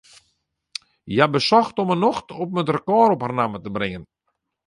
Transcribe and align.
Hja 1.13 1.25
besocht 1.35 1.75
om 1.83 1.89
'e 1.91 1.97
nocht 2.05 2.27
om 2.43 2.59
it 2.61 2.71
rekôr 2.75 3.09
op 3.15 3.21
har 3.23 3.33
namme 3.39 3.57
te 3.63 3.69
bringen. 3.77 4.03